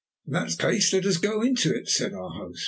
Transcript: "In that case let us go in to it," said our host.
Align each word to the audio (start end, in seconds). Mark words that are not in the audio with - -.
"In 0.25 0.33
that 0.33 0.57
case 0.57 0.91
let 0.93 1.05
us 1.05 1.17
go 1.17 1.43
in 1.43 1.53
to 1.57 1.75
it," 1.77 1.87
said 1.87 2.11
our 2.15 2.31
host. 2.31 2.59